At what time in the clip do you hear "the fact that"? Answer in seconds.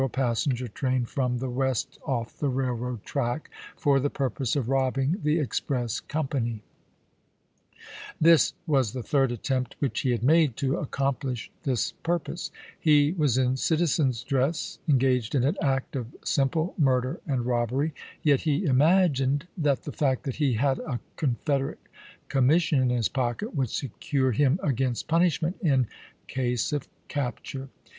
19.83-20.37